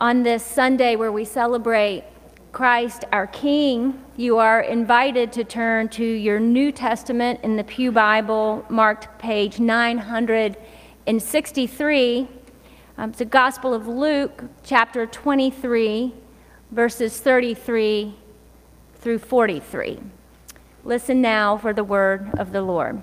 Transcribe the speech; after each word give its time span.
On 0.00 0.22
this 0.22 0.44
Sunday 0.44 0.94
where 0.94 1.10
we 1.10 1.24
celebrate 1.24 2.04
Christ 2.52 3.04
our 3.10 3.26
King, 3.26 4.00
you 4.16 4.38
are 4.38 4.60
invited 4.60 5.32
to 5.32 5.42
turn 5.42 5.88
to 5.88 6.04
your 6.04 6.38
New 6.38 6.70
Testament 6.70 7.40
in 7.42 7.56
the 7.56 7.64
Pew 7.64 7.90
Bible, 7.90 8.64
marked 8.68 9.18
page 9.18 9.58
963. 9.58 12.28
Um, 12.96 13.10
it's 13.10 13.18
the 13.18 13.24
Gospel 13.24 13.74
of 13.74 13.88
Luke, 13.88 14.44
chapter 14.62 15.04
23, 15.04 16.14
verses 16.70 17.18
33 17.18 18.14
through 19.00 19.18
43. 19.18 19.98
Listen 20.84 21.20
now 21.20 21.58
for 21.58 21.72
the 21.72 21.82
word 21.82 22.30
of 22.38 22.52
the 22.52 22.62
Lord. 22.62 23.02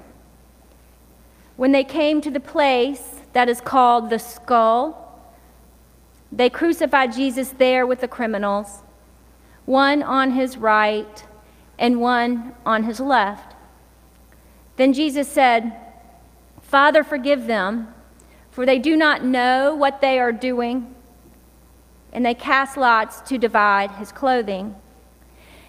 When 1.57 1.73
they 1.73 1.84
came 1.84 2.21
to 2.21 2.32
the 2.32 2.39
place 2.39 3.20
that 3.34 3.50
is 3.50 3.59
called 3.59 4.09
the 4.09 4.20
skull, 4.20 5.05
they 6.32 6.50
crucified 6.50 7.14
Jesus 7.14 7.50
there 7.50 7.86
with 7.86 8.02
the 8.02 8.08
criminals, 8.08 8.81
one 9.66 10.04
on 10.04 10.31
his 10.31 10.58
right 10.58 11.23
and 11.80 12.02
one 12.02 12.54
on 12.66 12.84
his 12.84 13.00
left. 13.00 13.55
Then 14.77 14.94
Jesus 14.94 15.27
said, 15.27 15.73
Father, 16.62 17.03
forgive 17.03 17.48
them, 17.48 17.94
for 18.52 18.66
they 18.66 18.80
do 18.80 18.95
not 18.98 19.23
know 19.23 19.76
what 19.76 20.02
they 20.02 20.20
are 20.20 20.31
doing. 20.31 20.94
And 22.12 22.26
they 22.26 22.34
cast 22.34 22.78
lots 22.78 23.22
to 23.22 23.38
divide 23.38 23.92
his 23.92 24.12
clothing. 24.12 24.76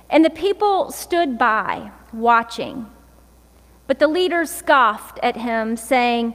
And 0.08 0.24
the 0.24 0.30
people 0.30 0.90
stood 0.92 1.38
by, 1.38 1.90
watching. 2.12 2.86
But 3.86 3.98
the 3.98 4.08
leaders 4.08 4.50
scoffed 4.50 5.18
at 5.22 5.36
him, 5.36 5.76
saying, 5.76 6.34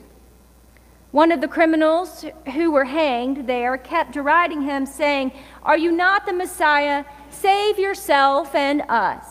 One 1.11 1.33
of 1.33 1.41
the 1.41 1.47
criminals 1.47 2.23
who 2.53 2.71
were 2.71 2.85
hanged 2.85 3.45
there 3.45 3.77
kept 3.77 4.13
deriding 4.13 4.61
him, 4.61 4.85
saying, 4.85 5.33
Are 5.63 5.77
you 5.77 5.91
not 5.91 6.25
the 6.25 6.33
Messiah? 6.33 7.03
Save 7.29 7.77
yourself 7.77 8.55
and 8.55 8.81
us. 8.87 9.25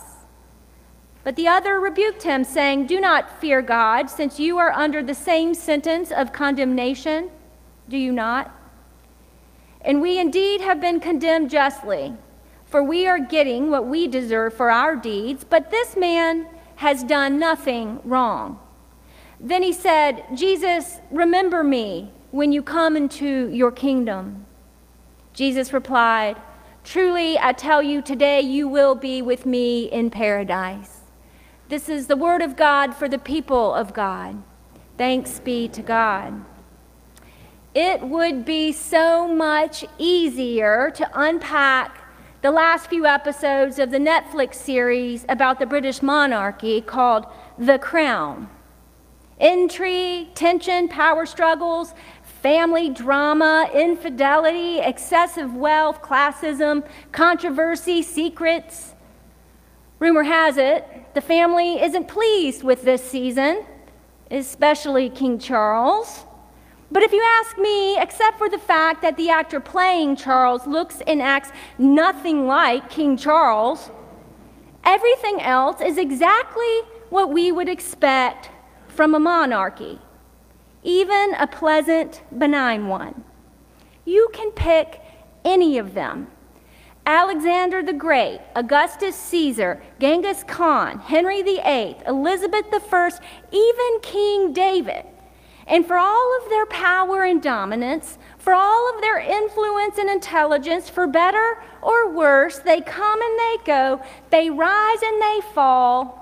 But 1.25 1.37
the 1.37 1.49
other 1.49 1.81
rebuked 1.81 2.23
him, 2.23 2.45
saying, 2.45 2.87
Do 2.87 3.01
not 3.01 3.41
fear 3.41 3.63
God, 3.63 4.11
since 4.11 4.39
you 4.39 4.59
are 4.59 4.73
under 4.73 5.03
the 5.03 5.15
same 5.15 5.55
sentence 5.55 6.11
of 6.11 6.33
condemnation. 6.33 7.31
Do 7.89 7.97
you 7.97 8.13
not? 8.13 8.55
And 9.81 10.03
we 10.03 10.19
indeed 10.19 10.61
have 10.61 10.81
been 10.81 11.01
condemned 11.01 11.51
justly, 11.51 12.15
for 12.67 12.83
we 12.83 13.07
are 13.07 13.19
getting 13.19 13.71
what 13.71 13.87
we 13.87 14.07
deserve 14.07 14.55
for 14.55 14.71
our 14.71 14.97
deeds, 14.97 15.45
but 15.49 15.71
this 15.71 15.97
man 15.97 16.47
has 16.77 17.03
done 17.03 17.39
nothing 17.39 18.01
wrong. 18.05 18.59
Then 19.41 19.63
he 19.63 19.73
said, 19.73 20.25
Jesus, 20.35 21.01
remember 21.11 21.65
me 21.65 22.13
when 22.31 22.53
you 22.53 22.63
come 22.63 22.95
into 22.95 23.49
your 23.49 23.73
kingdom. 23.73 24.45
Jesus 25.33 25.73
replied, 25.73 26.37
Truly, 26.85 27.39
I 27.39 27.53
tell 27.53 27.83
you, 27.83 28.03
today 28.03 28.41
you 28.41 28.69
will 28.69 28.95
be 28.95 29.23
with 29.23 29.47
me 29.47 29.85
in 29.85 30.11
paradise. 30.11 31.01
This 31.69 31.89
is 31.89 32.07
the 32.07 32.17
word 32.17 32.43
of 32.43 32.57
God 32.57 32.95
for 32.95 33.09
the 33.09 33.19
people 33.19 33.75
of 33.75 33.95
God. 33.95 34.43
Thanks 34.99 35.41
be 35.41 35.69
to 35.69 35.83
God. 35.83 36.45
It 37.75 38.03
would 38.03 38.45
be 38.45 38.73
so 38.73 39.29
much 39.29 39.85
easier 39.97 40.91
to 40.97 41.09
unpack 41.15 41.97
the 42.43 42.51
last 42.51 42.89
few 42.89 43.07
episodes 43.07 43.79
of 43.79 43.91
the 43.91 43.99
Netflix 43.99 44.55
series 44.55 45.25
about 45.29 45.59
the 45.59 45.67
British 45.67 46.03
monarchy 46.03 46.81
called 46.81 47.27
The 47.57 47.79
Crown. 47.79 48.49
Intrigue, 49.41 50.35
tension, 50.35 50.89
power 50.89 51.25
struggles, 51.25 51.95
family 52.43 52.91
drama, 52.91 53.69
infidelity, 53.75 54.79
excessive 54.81 55.55
wealth, 55.55 56.03
classism, 56.03 56.87
controversy, 57.13 58.03
secrets. 58.03 58.95
Rumor 59.99 60.23
has 60.23 60.57
it 60.57 60.87
the 61.15 61.21
family 61.21 61.83
isn't 61.83 62.07
pleased 62.07 62.63
with 62.63 62.83
this 62.83 63.03
season, 63.03 63.65
especially 64.31 65.11
King 65.11 65.39
Charles. 65.39 66.25
But 66.93 67.03
if 67.03 67.13
you 67.13 67.23
ask 67.41 67.59
me, 67.59 67.99
except 67.99 68.39
for 68.39 68.49
the 68.49 68.59
fact 68.59 69.03
that 69.03 69.17
the 69.17 69.31
actor 69.31 69.61
playing 69.61 70.17
Charles 70.17 70.67
looks 70.67 71.01
and 71.07 71.21
acts 71.21 71.51
nothing 71.79 72.47
like 72.47 72.91
King 72.91 73.17
Charles, 73.17 73.91
everything 74.85 75.41
else 75.41 75.81
is 75.81 75.99
exactly 75.99 76.81
what 77.11 77.31
we 77.31 77.53
would 77.53 77.69
expect 77.69 78.51
from 78.91 79.15
a 79.15 79.21
monarchy, 79.21 79.99
even 80.83 81.35
a 81.39 81.47
pleasant, 81.47 82.23
benign 82.37 82.89
one. 82.89 83.25
You 84.05 84.29
can 84.33 84.51
pick 84.51 85.01
any 85.45 85.79
of 85.79 85.95
them. 85.95 86.29
Alexander 87.07 87.83
the 87.83 87.93
Great, 87.93 88.41
Augustus 88.55 89.17
Caesar, 89.17 89.83
Genghis 89.99 90.45
Khan, 90.45 90.99
Henry 90.99 91.43
VIII, 91.43 91.97
Elizabeth 92.07 92.67
I, 92.73 93.11
even 93.51 94.01
King 94.03 94.53
David. 94.53 95.07
And 95.67 95.87
for 95.87 95.97
all 95.97 96.39
of 96.43 96.51
their 96.51 96.67
power 96.67 97.25
and 97.25 97.41
dominance, 97.41 98.19
for 98.39 98.53
all 98.53 98.95
of 98.95 99.01
their 99.01 99.19
influence 99.19 99.99
and 99.99 100.11
intelligence, 100.11 100.89
for 100.89 101.07
better 101.07 101.63
or 101.81 102.13
worse, 102.13 102.59
they 102.59 102.81
come 102.81 103.23
and 103.23 103.39
they 103.39 103.57
go, 103.65 104.03
they 104.31 104.51
rise 104.51 105.03
and 105.03 105.23
they 105.23 105.41
fall, 105.55 106.20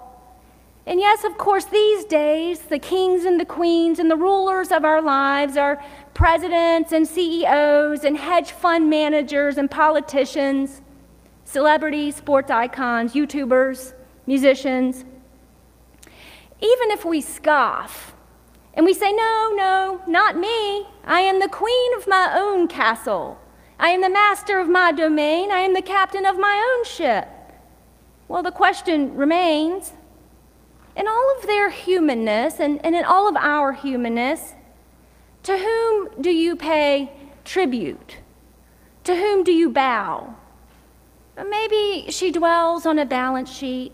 and 0.89 0.99
yes, 0.99 1.23
of 1.23 1.37
course, 1.37 1.67
these 1.67 2.07
days, 2.07 2.61
the 2.61 2.79
kings 2.79 3.27
and 3.27 3.39
the 3.39 3.45
queens 3.45 3.99
and 3.99 4.11
the 4.11 4.17
rulers 4.17 4.73
of 4.73 4.87
our 4.87 5.03
lives 5.03 5.59
are 5.59 5.85
presidents 6.15 6.93
and 6.93 7.07
CEOs 7.07 8.05
and 8.05 8.17
hedge 8.17 8.53
fund 8.53 8.89
managers 8.89 9.59
and 9.59 9.71
politicians, 9.71 10.81
celebrities, 11.45 12.17
sports 12.17 12.51
icons, 12.51 13.13
YouTubers, 13.13 13.93
musicians. 14.27 15.05
Even 16.63 16.91
if 16.91 17.05
we 17.05 17.21
scoff 17.21 18.15
and 18.73 18.87
we 18.87 18.95
say, 18.95 19.13
No, 19.13 19.53
no, 19.55 20.01
not 20.07 20.39
me. 20.39 20.87
I 21.05 21.21
am 21.21 21.39
the 21.39 21.51
queen 21.51 21.99
of 21.99 22.07
my 22.07 22.35
own 22.35 22.67
castle. 22.67 23.39
I 23.79 23.91
am 23.91 24.01
the 24.01 24.09
master 24.09 24.59
of 24.59 24.71
my 24.71 24.93
domain. 24.93 25.51
I 25.53 25.59
am 25.59 25.75
the 25.75 25.83
captain 25.83 26.25
of 26.25 26.39
my 26.39 26.77
own 26.79 26.87
ship. 26.87 27.29
Well, 28.27 28.43
the 28.43 28.51
question 28.51 29.15
remains 29.15 29.93
in 30.99 31.07
all 31.07 31.37
of 31.39 31.47
their 31.47 31.71
humanness 31.71 32.59
and, 32.59 32.85
and 32.85 32.97
in 32.97 33.05
all 33.05 33.29
of 33.29 33.37
our 33.37 33.73
humanness, 33.73 34.55
to 35.45 35.57
whom 35.57 36.09
do 36.21 36.31
you 36.31 36.57
pay 36.57 37.13
tribute? 37.45 38.17
To 39.05 39.15
whom 39.15 39.45
do 39.45 39.53
you 39.53 39.71
bow? 39.71 40.35
Maybe 41.49 42.11
she 42.11 42.33
dwells 42.33 42.85
on 42.85 42.99
a 42.99 43.07
balance 43.07 43.51
sheet, 43.51 43.93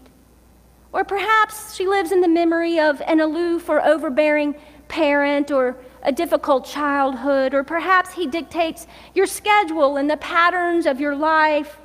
or 0.93 1.05
perhaps 1.05 1.75
she 1.75 1.87
lives 1.87 2.11
in 2.11 2.23
the 2.23 2.29
memory 2.29 2.81
of 2.81 3.03
an 3.03 3.21
aloof 3.21 3.69
or 3.69 3.85
overbearing 3.85 4.55
parent 4.89 5.51
or 5.51 5.77
a 6.03 6.13
difficult 6.13 6.65
childhood, 6.65 7.53
or 7.53 7.65
perhaps 7.65 8.15
he 8.15 8.27
dictates 8.27 8.87
your 9.15 9.27
schedule 9.27 9.99
and 9.99 10.09
the 10.09 10.17
patterns 10.17 10.87
of 10.87 11.01
your 11.01 11.15
life, 11.15 11.79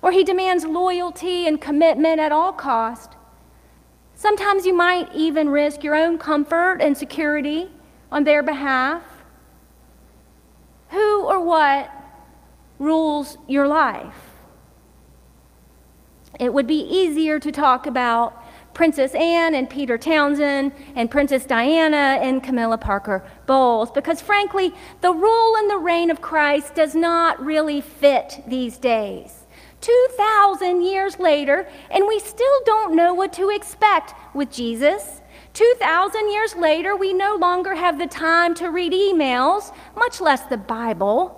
or 0.00 0.12
he 0.12 0.22
demands 0.22 0.64
loyalty 0.64 1.48
and 1.48 1.60
commitment 1.60 2.20
at 2.20 2.30
all 2.30 2.52
cost. 2.52 3.16
Sometimes 4.20 4.66
you 4.66 4.74
might 4.74 5.08
even 5.14 5.48
risk 5.48 5.82
your 5.82 5.94
own 5.94 6.18
comfort 6.18 6.76
and 6.82 6.94
security 6.94 7.70
on 8.12 8.24
their 8.24 8.42
behalf. 8.42 9.02
Who 10.90 11.24
or 11.24 11.40
what 11.42 11.90
rules 12.78 13.38
your 13.48 13.66
life? 13.66 14.14
It 16.38 16.52
would 16.52 16.66
be 16.66 16.80
easier 16.80 17.38
to 17.38 17.50
talk 17.50 17.86
about 17.86 18.36
Princess 18.74 19.14
Anne 19.14 19.54
and 19.54 19.70
Peter 19.70 19.96
Townsend 19.96 20.72
and 20.94 21.10
Princess 21.10 21.46
Diana 21.46 22.18
and 22.20 22.42
Camilla 22.42 22.76
Parker 22.76 23.24
Bowles 23.46 23.90
because, 23.90 24.20
frankly, 24.20 24.74
the 25.00 25.14
rule 25.14 25.56
and 25.56 25.70
the 25.70 25.78
reign 25.78 26.10
of 26.10 26.20
Christ 26.20 26.74
does 26.74 26.94
not 26.94 27.42
really 27.42 27.80
fit 27.80 28.42
these 28.46 28.76
days. 28.76 29.39
2,000 29.80 30.82
years 30.82 31.18
later, 31.18 31.68
and 31.90 32.06
we 32.06 32.18
still 32.20 32.60
don't 32.64 32.94
know 32.94 33.14
what 33.14 33.32
to 33.34 33.50
expect 33.50 34.14
with 34.34 34.50
Jesus. 34.50 35.20
2,000 35.54 36.30
years 36.30 36.54
later, 36.54 36.94
we 36.94 37.12
no 37.12 37.36
longer 37.36 37.74
have 37.74 37.98
the 37.98 38.06
time 38.06 38.54
to 38.54 38.68
read 38.68 38.92
emails, 38.92 39.74
much 39.96 40.20
less 40.20 40.42
the 40.42 40.56
Bible. 40.56 41.36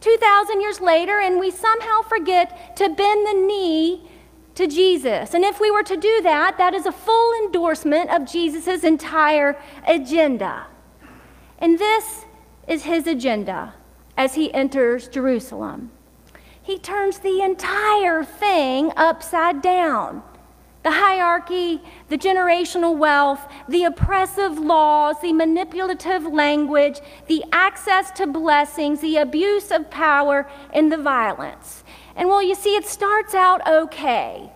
2,000 0.00 0.60
years 0.60 0.80
later, 0.80 1.20
and 1.20 1.38
we 1.38 1.50
somehow 1.50 2.02
forget 2.02 2.76
to 2.76 2.88
bend 2.88 3.26
the 3.26 3.46
knee 3.46 4.08
to 4.54 4.66
Jesus. 4.66 5.34
And 5.34 5.44
if 5.44 5.60
we 5.60 5.70
were 5.70 5.82
to 5.82 5.96
do 5.96 6.20
that, 6.22 6.58
that 6.58 6.74
is 6.74 6.86
a 6.86 6.92
full 6.92 7.44
endorsement 7.44 8.10
of 8.10 8.26
Jesus' 8.26 8.84
entire 8.84 9.56
agenda. 9.86 10.66
And 11.58 11.78
this 11.78 12.24
is 12.66 12.84
his 12.84 13.06
agenda 13.06 13.74
as 14.16 14.34
he 14.34 14.52
enters 14.52 15.08
Jerusalem. 15.08 15.90
He 16.70 16.78
turns 16.78 17.18
the 17.18 17.42
entire 17.42 18.22
thing 18.22 18.92
upside 18.96 19.60
down. 19.60 20.22
The 20.84 20.92
hierarchy, 20.92 21.82
the 22.08 22.16
generational 22.16 22.96
wealth, 22.96 23.44
the 23.68 23.82
oppressive 23.82 24.56
laws, 24.56 25.16
the 25.20 25.32
manipulative 25.32 26.22
language, 26.22 27.00
the 27.26 27.42
access 27.50 28.12
to 28.12 28.28
blessings, 28.28 29.00
the 29.00 29.16
abuse 29.16 29.72
of 29.72 29.90
power, 29.90 30.48
and 30.72 30.92
the 30.92 30.96
violence. 30.96 31.82
And 32.14 32.28
well, 32.28 32.40
you 32.40 32.54
see, 32.54 32.76
it 32.76 32.86
starts 32.86 33.34
out 33.34 33.66
okay. 33.66 34.52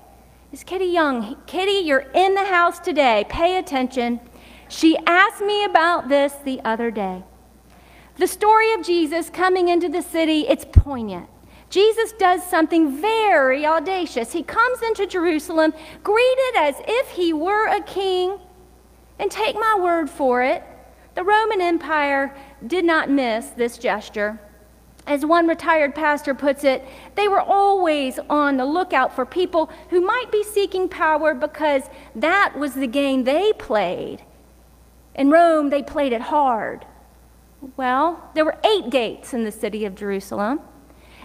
Is 0.53 0.63
Kitty 0.63 0.85
Young? 0.85 1.37
Kitty, 1.47 1.85
you're 1.85 2.07
in 2.15 2.35
the 2.35 2.45
house 2.45 2.79
today. 2.79 3.27
Pay 3.29 3.59
attention. 3.59 4.21
She 4.69 4.97
asked 5.05 5.43
me 5.43 5.65
about 5.65 6.09
this 6.09 6.35
the 6.45 6.61
other 6.65 6.93
day. 6.93 7.25
The 8.19 8.29
story 8.29 8.73
of 8.73 8.85
Jesus 8.85 9.31
coming 9.31 9.67
into 9.67 9.89
the 9.89 10.01
city, 10.01 10.47
it's 10.47 10.65
poignant. 10.65 11.29
Jesus 11.75 12.13
does 12.13 12.41
something 12.47 13.01
very 13.01 13.67
audacious. 13.67 14.33
He 14.33 14.45
comes 14.45 14.81
into 14.83 15.09
Jerusalem 15.09 15.75
greeted 16.05 16.55
as 16.57 16.77
if 16.87 17.09
he 17.09 17.33
were 17.33 17.67
a 17.67 17.83
king. 17.83 18.39
And 19.19 19.29
take 19.29 19.57
my 19.57 19.77
word 19.81 20.09
for 20.09 20.41
it, 20.41 20.63
the 21.17 21.25
Roman 21.25 21.61
Empire 21.61 22.33
did 22.65 22.85
not 22.85 23.11
miss 23.11 23.49
this 23.49 23.77
gesture. 23.77 24.39
As 25.09 25.27
one 25.27 25.49
retired 25.49 25.97
pastor 25.97 26.33
puts 26.33 26.63
it, 26.63 26.85
they 27.17 27.27
were 27.27 27.41
always 27.41 28.21
on 28.31 28.57
the 28.57 28.65
lookout 28.65 29.13
for 29.13 29.27
people 29.27 29.69
who 29.91 30.01
might 30.01 30.31
be 30.31 30.45
seeking 30.45 30.89
power 30.89 31.35
because 31.35 31.83
that 32.15 32.57
was 32.57 32.75
the 32.75 32.87
game 32.87 33.25
they 33.25 33.53
played. 33.53 34.23
In 35.17 35.29
Rome, 35.29 35.71
they 35.71 35.83
played 35.83 36.13
it 36.13 36.23
hard. 36.23 36.87
Well, 37.77 38.31
there 38.37 38.45
were 38.45 38.59
eight 38.65 38.91
gates 38.91 39.35
in 39.35 39.43
the 39.43 39.51
city 39.51 39.85
of 39.85 39.97
Jerusalem. 39.97 40.61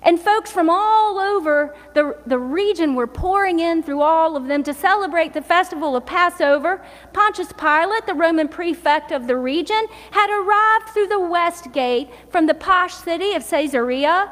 And 0.02 0.20
folks 0.20 0.52
from 0.52 0.70
all 0.70 1.20
over 1.20 1.76
the, 1.94 2.18
the 2.26 2.40
region 2.40 2.96
were 2.96 3.08
pouring 3.08 3.60
in 3.60 3.84
through 3.84 4.02
all 4.02 4.36
of 4.36 4.48
them 4.48 4.64
to 4.64 4.74
celebrate 4.74 5.34
the 5.34 5.42
festival 5.42 5.96
of 5.96 6.06
Passover. 6.06 6.82
Pontius 7.12 7.52
Pilate, 7.54 8.06
the 8.06 8.14
Roman 8.14 8.48
prefect 8.48 9.12
of 9.12 9.28
the 9.28 9.36
region, 9.36 9.86
had 10.12 10.30
arrived 10.30 10.94
through 10.94 11.08
the 11.08 11.20
west 11.20 11.72
gate 11.74 12.10
from 12.30 12.46
the 12.46 12.54
posh 12.54 12.94
city 12.94 13.34
of 13.34 13.48
Caesarea. 13.48 14.32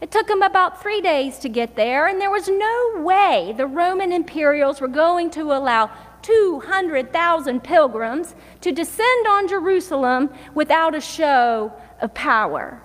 It 0.00 0.10
took 0.10 0.30
him 0.30 0.42
about 0.42 0.80
three 0.80 1.00
days 1.00 1.38
to 1.40 1.48
get 1.48 1.76
there, 1.76 2.06
and 2.06 2.20
there 2.20 2.30
was 2.30 2.48
no 2.48 3.02
way 3.02 3.52
the 3.56 3.66
Roman 3.66 4.12
imperials 4.12 4.80
were 4.80 4.88
going 4.88 5.30
to 5.30 5.52
allow 5.52 5.90
200,000 6.22 7.62
pilgrims 7.62 8.34
to 8.60 8.72
descend 8.72 9.26
on 9.26 9.48
Jerusalem 9.48 10.30
without 10.54 10.94
a 10.94 11.00
show 11.00 11.72
of 12.00 12.14
power 12.14 12.82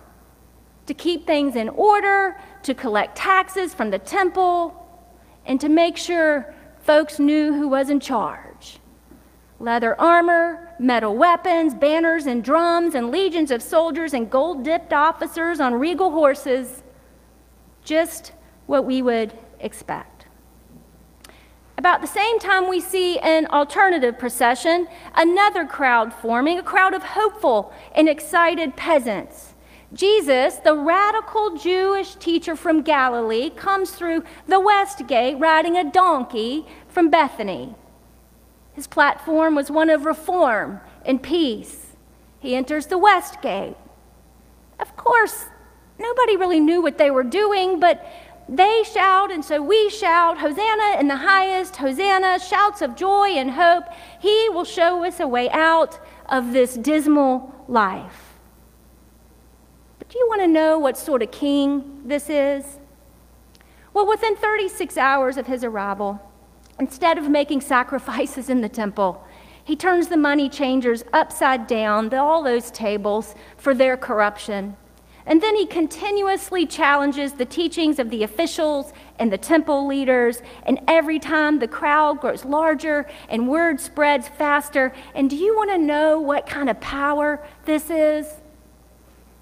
to 0.86 0.94
keep 0.94 1.26
things 1.26 1.56
in 1.56 1.70
order, 1.70 2.40
to 2.64 2.74
collect 2.74 3.18
taxes 3.18 3.74
from 3.74 3.90
the 3.90 4.00
temple, 4.00 4.82
and 5.46 5.60
to 5.62 5.70
make 5.70 5.98
sure 5.98 6.54
folks 6.80 7.20
knew 7.20 7.54
who 7.54 7.68
was 7.68 7.90
in 7.90 8.00
charge. 8.00 8.80
Leather 9.60 10.00
armor, 10.00 10.74
metal 10.80 11.16
weapons, 11.16 11.74
banners 11.74 12.26
and 12.26 12.44
drums, 12.44 12.94
and 12.94 13.10
legions 13.10 13.52
of 13.52 13.62
soldiers 13.62 14.14
and 14.14 14.30
gold 14.30 14.64
dipped 14.64 14.94
officers 14.94 15.60
on 15.60 15.74
regal 15.74 16.12
horses. 16.12 16.84
Just 17.84 18.34
what 18.66 18.86
we 18.86 19.02
would 19.02 19.34
expect. 19.60 20.26
About 21.78 22.02
the 22.02 22.08
same 22.08 22.40
time, 22.40 22.70
we 22.70 22.80
see 22.80 23.20
an 23.20 23.48
alternative 23.48 24.18
procession, 24.18 24.88
another 25.16 25.66
crowd 25.66 26.14
forming, 26.14 26.58
a 26.58 26.64
crowd 26.64 26.94
of 26.94 27.04
hopeful 27.04 27.74
and 27.94 28.08
excited 28.08 28.76
peasants 28.76 29.55
Jesus, 29.96 30.56
the 30.56 30.76
radical 30.76 31.56
Jewish 31.56 32.16
teacher 32.16 32.58
from 32.58 32.82
Galilee, 32.82 33.50
comes 33.50 33.92
through 33.92 34.24
the 34.46 34.60
west 34.60 35.08
gate 35.08 35.36
riding 35.36 35.78
a 35.78 35.90
donkey 35.90 36.66
from 36.90 37.10
Bethany. 37.10 37.76
His 38.74 38.88
platform 38.88 39.56
was 39.56 39.72
one 39.72 39.90
of 39.90 40.06
reform 40.06 40.82
and 41.06 41.24
peace. 41.24 41.94
He 42.40 42.56
enters 42.56 42.88
the 42.88 42.98
west 42.98 43.42
gate. 43.42 43.78
Of 44.82 44.98
course, 44.98 45.46
nobody 45.98 46.36
really 46.36 46.60
knew 46.60 46.82
what 46.82 46.98
they 46.98 47.10
were 47.10 47.24
doing, 47.24 47.80
but 47.80 48.06
they 48.50 48.84
shout, 48.84 49.32
and 49.32 49.46
so 49.46 49.62
we 49.62 49.90
shout, 49.90 50.40
Hosanna 50.40 51.00
in 51.00 51.08
the 51.08 51.16
highest, 51.16 51.78
Hosanna, 51.78 52.38
shouts 52.40 52.82
of 52.82 52.98
joy 52.98 53.30
and 53.30 53.50
hope. 53.50 53.86
He 54.20 54.50
will 54.50 54.66
show 54.66 55.06
us 55.06 55.22
a 55.22 55.28
way 55.28 55.50
out 55.52 56.00
of 56.28 56.52
this 56.52 56.76
dismal 56.76 57.64
life. 57.70 58.25
Do 60.16 60.20
you 60.20 60.30
want 60.30 60.44
to 60.44 60.48
know 60.48 60.80
what 60.80 60.98
sort 60.98 61.22
of 61.24 61.32
king 61.32 62.04
this 62.06 62.30
is? 62.30 62.80
Well, 63.94 64.08
within 64.08 64.38
36 64.38 64.96
hours 64.96 65.36
of 65.36 65.46
his 65.46 65.62
arrival, 65.62 66.22
instead 66.80 67.18
of 67.18 67.28
making 67.28 67.60
sacrifices 67.60 68.50
in 68.50 68.62
the 68.62 68.70
temple, 68.70 69.22
he 69.66 69.76
turns 69.76 70.08
the 70.08 70.16
money 70.16 70.48
changers 70.48 71.04
upside 71.12 71.68
down, 71.68 72.14
all 72.14 72.42
those 72.42 72.72
tables, 72.72 73.36
for 73.58 73.74
their 73.74 73.98
corruption. 73.98 74.78
And 75.26 75.44
then 75.44 75.58
he 75.58 75.66
continuously 75.66 76.66
challenges 76.66 77.34
the 77.34 77.44
teachings 77.44 78.00
of 78.00 78.10
the 78.10 78.24
officials 78.24 78.94
and 79.20 79.34
the 79.34 79.38
temple 79.38 79.86
leaders. 79.86 80.42
And 80.64 80.80
every 80.88 81.20
time 81.20 81.60
the 81.60 81.68
crowd 81.68 82.22
grows 82.22 82.46
larger 82.46 83.06
and 83.28 83.50
word 83.50 83.82
spreads 83.82 84.30
faster. 84.30 84.94
And 85.14 85.30
do 85.30 85.36
you 85.36 85.58
want 85.58 85.72
to 85.72 85.78
know 85.78 86.22
what 86.22 86.48
kind 86.48 86.70
of 86.70 86.80
power 86.80 87.46
this 87.66 87.90
is? 87.90 88.28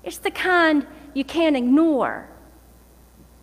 It's 0.04 0.18
the 0.18 0.32
kind 0.32 0.86
you 1.14 1.24
can't 1.24 1.56
ignore. 1.56 2.30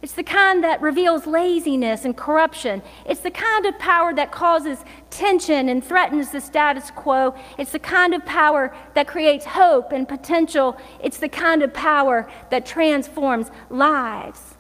It's 0.03 0.12
the 0.15 0.25
kind 0.25 0.65
that 0.65 0.81
reveals 0.81 1.27
laziness 1.27 2.07
and 2.07 2.17
corruption. 2.17 2.83
It's 3.05 3.21
the 3.21 3.31
kind 3.31 3.67
of 3.67 3.79
power 3.79 4.15
that 4.15 4.33
causes 4.33 4.83
tension 5.11 5.69
and 5.69 5.85
threatens 5.85 6.31
the 6.31 6.41
status 6.41 6.91
quo. 6.91 7.35
It's 7.59 7.73
the 7.73 7.79
kind 7.79 8.15
of 8.15 8.25
power 8.25 8.75
that 8.95 9.07
creates 9.07 9.45
hope 9.45 9.93
and 9.93 10.09
potential. 10.09 10.79
It's 11.03 11.19
the 11.19 11.29
kind 11.29 11.62
of 11.62 11.75
power 11.75 12.31
that 12.51 12.65
transforms 12.65 13.51
lives. 13.69 14.56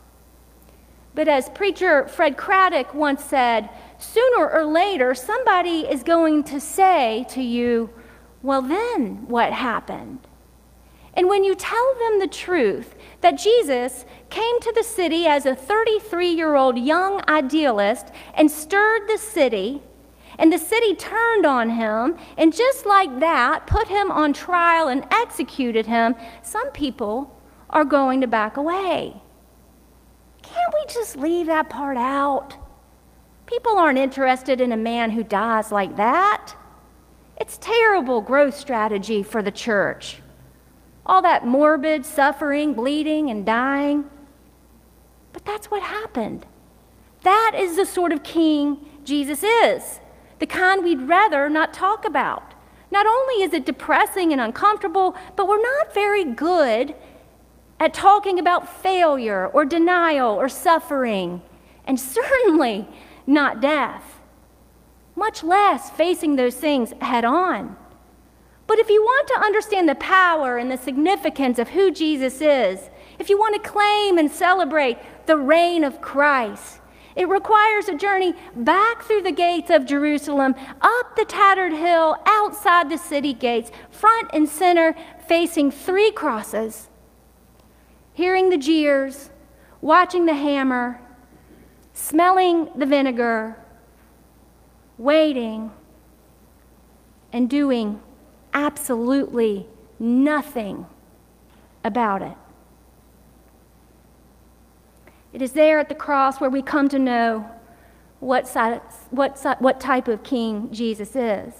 But 1.14 1.26
as 1.26 1.48
preacher 1.48 2.06
Fred 2.06 2.36
Craddock 2.36 2.94
once 2.94 3.24
said, 3.24 3.70
sooner 3.98 4.48
or 4.48 4.64
later 4.64 5.14
somebody 5.14 5.80
is 5.80 6.02
going 6.02 6.44
to 6.44 6.60
say 6.60 7.26
to 7.30 7.42
you, 7.42 7.90
Well, 8.42 8.60
then 8.60 9.26
what 9.26 9.54
happened? 9.54 10.26
And 11.14 11.28
when 11.28 11.44
you 11.44 11.54
tell 11.54 11.94
them 11.98 12.18
the 12.18 12.28
truth 12.28 12.94
that 13.20 13.38
Jesus 13.38 14.04
came 14.30 14.60
to 14.60 14.72
the 14.74 14.84
city 14.84 15.26
as 15.26 15.44
a 15.44 15.54
33 15.54 16.28
year 16.28 16.54
old 16.54 16.78
young 16.78 17.22
idealist 17.28 18.08
and 18.34 18.50
stirred 18.50 19.08
the 19.08 19.18
city, 19.18 19.82
and 20.38 20.52
the 20.52 20.58
city 20.58 20.94
turned 20.94 21.44
on 21.44 21.70
him, 21.70 22.16
and 22.38 22.54
just 22.54 22.86
like 22.86 23.20
that, 23.20 23.66
put 23.66 23.88
him 23.88 24.10
on 24.10 24.32
trial 24.32 24.88
and 24.88 25.04
executed 25.10 25.86
him, 25.86 26.14
some 26.42 26.70
people 26.70 27.36
are 27.68 27.84
going 27.84 28.20
to 28.22 28.26
back 28.26 28.56
away. 28.56 29.20
Can't 30.42 30.74
we 30.74 30.92
just 30.92 31.16
leave 31.16 31.46
that 31.46 31.68
part 31.68 31.96
out? 31.96 32.56
People 33.44 33.76
aren't 33.76 33.98
interested 33.98 34.60
in 34.60 34.72
a 34.72 34.76
man 34.76 35.10
who 35.10 35.22
dies 35.22 35.70
like 35.70 35.96
that. 35.96 36.54
It's 37.36 37.58
terrible 37.58 38.20
growth 38.20 38.56
strategy 38.56 39.22
for 39.22 39.42
the 39.42 39.50
church 39.50 40.22
all 41.10 41.22
that 41.22 41.44
morbid 41.44 42.06
suffering, 42.06 42.72
bleeding, 42.72 43.30
and 43.30 43.44
dying. 43.44 44.08
But 45.32 45.44
that's 45.44 45.68
what 45.68 45.82
happened. 45.82 46.46
That 47.24 47.56
is 47.58 47.74
the 47.74 47.84
sort 47.84 48.12
of 48.12 48.22
king 48.22 48.78
Jesus 49.02 49.42
is, 49.42 49.98
the 50.38 50.46
kind 50.46 50.84
we'd 50.84 51.02
rather 51.02 51.50
not 51.50 51.74
talk 51.74 52.04
about. 52.04 52.54
Not 52.92 53.06
only 53.06 53.42
is 53.42 53.52
it 53.52 53.66
depressing 53.66 54.30
and 54.30 54.40
uncomfortable, 54.40 55.16
but 55.34 55.48
we're 55.48 55.60
not 55.60 55.92
very 55.92 56.24
good 56.24 56.94
at 57.80 57.92
talking 57.92 58.38
about 58.38 58.80
failure 58.80 59.48
or 59.48 59.64
denial 59.64 60.36
or 60.36 60.48
suffering, 60.48 61.42
and 61.86 61.98
certainly 62.18 62.86
not 63.26 63.60
death, 63.60 64.20
much 65.16 65.42
less 65.42 65.90
facing 65.90 66.36
those 66.36 66.54
things 66.54 66.92
head 67.00 67.24
on. 67.24 67.76
But 68.70 68.78
if 68.78 68.88
you 68.88 69.02
want 69.02 69.26
to 69.26 69.40
understand 69.40 69.88
the 69.88 69.96
power 69.96 70.56
and 70.56 70.70
the 70.70 70.76
significance 70.76 71.58
of 71.58 71.70
who 71.70 71.90
Jesus 71.90 72.40
is, 72.40 72.88
if 73.18 73.28
you 73.28 73.36
want 73.36 73.60
to 73.60 73.68
claim 73.68 74.16
and 74.16 74.30
celebrate 74.30 74.96
the 75.26 75.36
reign 75.36 75.82
of 75.82 76.00
Christ, 76.00 76.78
it 77.16 77.28
requires 77.28 77.88
a 77.88 77.96
journey 77.96 78.32
back 78.54 79.02
through 79.02 79.22
the 79.22 79.32
gates 79.32 79.70
of 79.70 79.86
Jerusalem, 79.86 80.54
up 80.82 81.16
the 81.16 81.24
tattered 81.24 81.72
hill, 81.72 82.14
outside 82.26 82.88
the 82.88 82.96
city 82.96 83.32
gates, 83.32 83.72
front 83.90 84.30
and 84.32 84.48
center, 84.48 84.94
facing 85.26 85.72
three 85.72 86.12
crosses, 86.12 86.90
hearing 88.12 88.50
the 88.50 88.56
jeers, 88.56 89.30
watching 89.80 90.26
the 90.26 90.34
hammer, 90.34 91.00
smelling 91.92 92.68
the 92.76 92.86
vinegar, 92.86 93.56
waiting, 94.96 95.72
and 97.32 97.50
doing 97.50 98.00
absolutely 98.52 99.66
nothing 99.98 100.86
about 101.84 102.22
it. 102.22 102.36
It 105.32 105.42
is 105.42 105.52
there 105.52 105.78
at 105.78 105.88
the 105.88 105.94
cross 105.94 106.40
where 106.40 106.50
we 106.50 106.62
come 106.62 106.88
to 106.88 106.98
know 106.98 107.48
what, 108.18 108.48
what, 109.10 109.60
what 109.60 109.80
type 109.80 110.08
of 110.08 110.22
king 110.22 110.68
Jesus 110.72 111.14
is. 111.14 111.54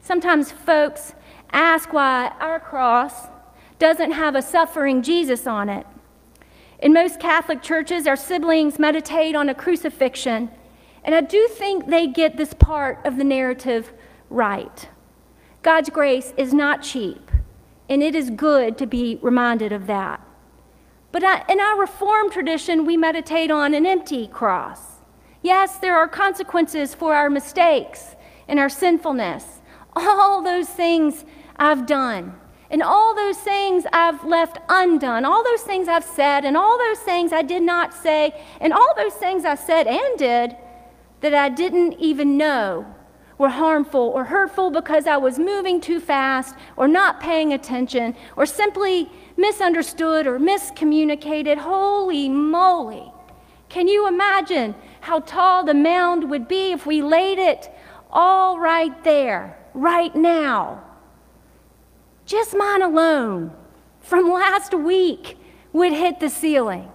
Sometimes 0.00 0.50
folks 0.50 1.14
ask 1.52 1.92
why 1.92 2.32
our 2.40 2.58
cross 2.58 3.28
doesn't 3.78 4.12
have 4.12 4.34
a 4.34 4.42
suffering 4.42 5.02
Jesus 5.02 5.46
on 5.46 5.68
it. 5.68 5.86
In 6.80 6.92
most 6.92 7.20
Catholic 7.20 7.62
churches, 7.62 8.06
our 8.06 8.16
siblings 8.16 8.78
meditate 8.78 9.34
on 9.34 9.48
a 9.48 9.54
crucifixion, 9.54 10.50
and 11.04 11.14
I 11.14 11.20
do 11.20 11.48
think 11.48 11.86
they 11.86 12.06
get 12.06 12.36
this 12.36 12.54
part 12.54 13.04
of 13.04 13.16
the 13.16 13.24
narrative 13.24 13.92
right. 14.30 14.88
God's 15.68 15.90
grace 15.90 16.32
is 16.38 16.54
not 16.54 16.82
cheap, 16.82 17.30
and 17.90 18.02
it 18.02 18.14
is 18.14 18.30
good 18.30 18.78
to 18.78 18.86
be 18.86 19.18
reminded 19.20 19.70
of 19.70 19.86
that. 19.86 20.18
But 21.12 21.22
uh, 21.22 21.44
in 21.46 21.60
our 21.60 21.78
Reformed 21.78 22.32
tradition, 22.32 22.86
we 22.86 22.96
meditate 22.96 23.50
on 23.50 23.74
an 23.74 23.84
empty 23.84 24.28
cross. 24.28 24.80
Yes, 25.42 25.76
there 25.76 25.94
are 25.94 26.08
consequences 26.08 26.94
for 26.94 27.14
our 27.14 27.28
mistakes 27.28 28.16
and 28.48 28.58
our 28.58 28.70
sinfulness. 28.70 29.60
All 29.94 30.40
those 30.40 30.70
things 30.70 31.26
I've 31.56 31.84
done. 31.84 32.34
And 32.70 32.82
all 32.82 33.14
those 33.14 33.36
things 33.36 33.84
I've 33.92 34.24
left 34.24 34.56
undone, 34.70 35.26
all 35.26 35.44
those 35.44 35.64
things 35.64 35.86
I've 35.86 36.02
said, 36.02 36.46
and 36.46 36.56
all 36.56 36.78
those 36.78 37.00
things 37.00 37.30
I 37.30 37.42
did 37.42 37.62
not 37.62 37.92
say, 37.92 38.32
and 38.58 38.72
all 38.72 38.94
those 38.96 39.12
things 39.12 39.44
I 39.44 39.54
said 39.54 39.86
and 39.86 40.18
did 40.18 40.56
that 41.20 41.34
I 41.34 41.50
didn't 41.50 41.92
even 42.00 42.38
know 42.38 42.94
were 43.38 43.48
harmful 43.48 44.00
or 44.00 44.24
hurtful 44.24 44.70
because 44.70 45.06
I 45.06 45.16
was 45.16 45.38
moving 45.38 45.80
too 45.80 46.00
fast 46.00 46.54
or 46.76 46.88
not 46.88 47.20
paying 47.20 47.52
attention 47.52 48.14
or 48.36 48.44
simply 48.44 49.10
misunderstood 49.36 50.26
or 50.26 50.38
miscommunicated. 50.38 51.56
Holy 51.58 52.28
moly. 52.28 53.12
Can 53.68 53.88
you 53.88 54.08
imagine 54.08 54.74
how 55.00 55.20
tall 55.20 55.64
the 55.64 55.74
mound 55.74 56.28
would 56.30 56.48
be 56.48 56.72
if 56.72 56.84
we 56.84 57.00
laid 57.00 57.38
it 57.38 57.70
all 58.10 58.58
right 58.58 59.04
there, 59.04 59.56
right 59.72 60.14
now? 60.16 60.84
just 62.28 62.54
mine 62.54 62.82
alone 62.82 63.50
from 64.00 64.30
last 64.30 64.74
week 64.74 65.38
would 65.72 65.92
hit 65.92 66.20
the 66.20 66.28
ceiling. 66.28 66.86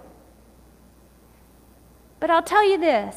But 2.20 2.30
I'll 2.30 2.42
tell 2.42 2.66
you 2.66 2.78
this 2.78 3.16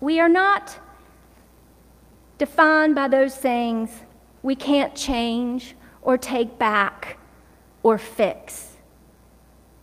we 0.00 0.18
are 0.18 0.30
not 0.30 0.78
defined 2.42 2.92
by 2.92 3.06
those 3.06 3.36
things 3.36 3.88
we 4.42 4.56
can't 4.56 4.96
change 4.96 5.76
or 6.02 6.18
take 6.18 6.58
back 6.58 7.16
or 7.84 7.96
fix. 7.96 8.78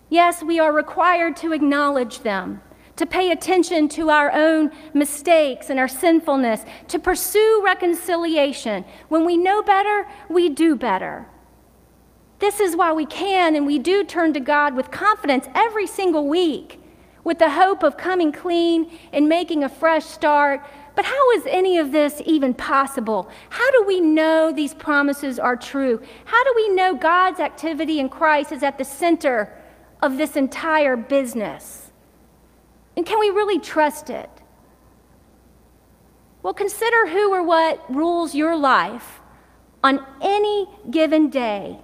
Yes, 0.10 0.44
we 0.44 0.60
are 0.60 0.74
required 0.74 1.38
to 1.38 1.54
acknowledge 1.54 2.20
them 2.20 2.62
to 2.98 3.06
pay 3.06 3.32
attention 3.32 3.88
to 3.88 4.10
our 4.10 4.30
own 4.34 4.72
mistakes 4.94 5.70
and 5.70 5.80
our 5.80 5.88
sinfulness, 5.88 6.66
to 6.90 7.00
pursue 7.00 7.62
reconciliation. 7.64 8.84
When 9.08 9.24
we 9.24 9.38
know 9.38 9.64
better, 9.64 10.06
we 10.30 10.50
do 10.50 10.76
better. 10.76 11.26
This 12.40 12.60
is 12.60 12.76
why 12.76 12.92
we 12.92 13.06
can 13.06 13.56
and 13.56 13.66
we 13.66 13.80
do 13.80 14.04
turn 14.04 14.34
to 14.34 14.42
God 14.42 14.76
with 14.76 14.92
confidence 14.92 15.48
every 15.56 15.88
single 15.88 16.28
week, 16.28 16.82
with 17.24 17.40
the 17.40 17.52
hope 17.52 17.84
of 17.84 17.96
coming 17.96 18.34
clean 18.34 18.92
and 19.14 19.30
making 19.30 19.64
a 19.64 19.70
fresh 19.70 20.04
start. 20.04 20.62
But 21.00 21.06
how 21.06 21.32
is 21.32 21.44
any 21.48 21.78
of 21.78 21.94
this 21.94 22.22
even 22.26 22.54
possible? 22.54 23.30
How 23.52 23.72
do 23.72 23.86
we 23.88 24.02
know 24.02 24.52
these 24.52 24.74
promises 24.74 25.40
are 25.40 25.56
true? 25.56 26.02
How 26.26 26.44
do 26.44 26.52
we 26.58 26.68
know 26.76 26.94
God's 26.94 27.40
activity 27.40 28.02
in 28.02 28.10
Christ 28.10 28.52
is 28.52 28.64
at 28.64 28.78
the 28.78 28.84
center 28.84 29.58
of 30.02 30.18
this 30.18 30.36
entire 30.36 30.98
business? 30.98 31.92
And 32.98 33.06
can 33.06 33.18
we 33.18 33.30
really 33.30 33.60
trust 33.60 34.10
it? 34.10 34.30
Well, 36.44 36.54
consider 36.54 37.08
who 37.08 37.34
or 37.34 37.44
what 37.44 37.82
rules 37.90 38.36
your 38.36 38.58
life 38.58 39.22
on 39.82 40.06
any 40.22 40.68
given 40.92 41.30
day. 41.30 41.80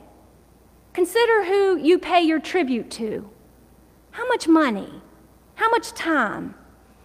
Consider 0.92 1.46
who 1.46 1.78
you 1.78 2.00
pay 2.00 2.22
your 2.22 2.42
tribute 2.42 2.92
to. 2.92 3.30
How 4.12 4.28
much 4.28 4.50
money? 4.50 5.02
How 5.54 5.70
much 5.70 5.94
time? 5.94 6.54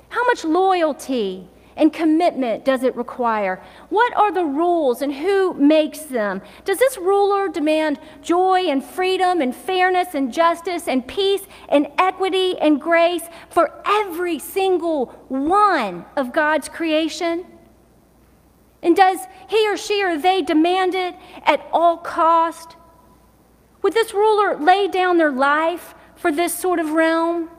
How 0.08 0.24
much 0.24 0.42
loyalty? 0.44 1.48
And 1.76 1.92
commitment 1.92 2.64
does 2.64 2.82
it 2.82 2.94
require? 2.96 3.62
What 3.88 4.14
are 4.16 4.32
the 4.32 4.44
rules 4.44 5.02
and 5.02 5.14
who 5.14 5.54
makes 5.54 6.00
them? 6.00 6.42
Does 6.64 6.78
this 6.78 6.98
ruler 6.98 7.48
demand 7.48 7.98
joy 8.22 8.62
and 8.68 8.84
freedom 8.84 9.40
and 9.40 9.54
fairness 9.54 10.14
and 10.14 10.32
justice 10.32 10.88
and 10.88 11.06
peace 11.06 11.42
and 11.68 11.88
equity 11.98 12.58
and 12.58 12.80
grace 12.80 13.22
for 13.48 13.82
every 13.86 14.38
single 14.38 15.06
one 15.28 16.04
of 16.16 16.32
God's 16.32 16.68
creation? 16.68 17.46
And 18.82 18.96
does 18.96 19.20
he 19.48 19.68
or 19.68 19.76
she 19.76 20.02
or 20.02 20.18
they 20.18 20.42
demand 20.42 20.94
it 20.94 21.14
at 21.44 21.66
all 21.72 21.98
cost? 21.98 22.76
Would 23.82 23.94
this 23.94 24.12
ruler 24.12 24.56
lay 24.58 24.88
down 24.88 25.18
their 25.18 25.32
life 25.32 25.94
for 26.16 26.32
this 26.32 26.54
sort 26.54 26.78
of 26.78 26.90
realm? 26.90 27.50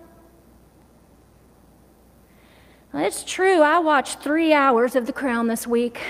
It's 2.94 3.24
true, 3.24 3.62
I 3.62 3.80
watched 3.80 4.20
three 4.20 4.52
hours 4.52 4.98
of 4.98 5.06
The 5.06 5.14
Crown 5.14 5.48
this 5.48 5.66
week. 5.66 6.02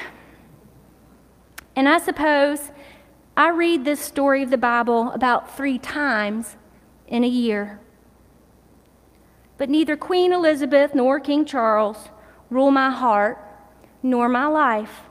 And 1.75 1.87
I 1.87 1.99
suppose 1.99 2.71
I 3.37 3.49
read 3.49 3.85
this 3.85 3.99
story 3.99 4.41
of 4.41 4.49
the 4.49 4.57
Bible 4.57 5.11
about 5.11 5.55
three 5.55 5.77
times 5.77 6.57
in 7.07 7.23
a 7.23 7.27
year. 7.27 7.79
But 9.59 9.69
neither 9.69 9.95
Queen 9.95 10.33
Elizabeth 10.33 10.95
nor 10.95 11.19
King 11.19 11.45
Charles 11.45 12.09
rule 12.49 12.71
my 12.71 12.89
heart 12.89 13.37
nor 14.01 14.27
my 14.27 14.47
life. 14.47 15.01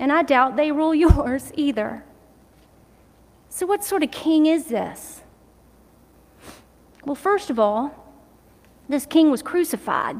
And 0.00 0.10
I 0.10 0.22
doubt 0.22 0.56
they 0.56 0.72
rule 0.72 0.94
yours 0.94 1.52
either. 1.56 2.04
So, 3.50 3.66
what 3.66 3.84
sort 3.84 4.02
of 4.02 4.10
king 4.10 4.46
is 4.46 4.66
this? 4.66 5.22
Well, 7.04 7.14
first 7.14 7.50
of 7.50 7.58
all, 7.58 8.05
this 8.88 9.06
king 9.06 9.30
was 9.30 9.42
crucified. 9.42 10.16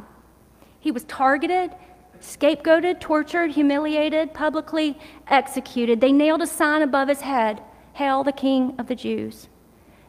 He 0.80 0.90
was 0.90 1.04
targeted, 1.04 1.74
scapegoated, 2.20 3.00
tortured, 3.00 3.52
humiliated, 3.52 4.34
publicly 4.34 4.98
executed. 5.28 6.00
They 6.00 6.12
nailed 6.12 6.42
a 6.42 6.46
sign 6.46 6.82
above 6.82 7.08
his 7.08 7.20
head 7.20 7.62
Hail 7.94 8.24
the 8.24 8.32
King 8.32 8.74
of 8.78 8.88
the 8.88 8.94
Jews. 8.94 9.48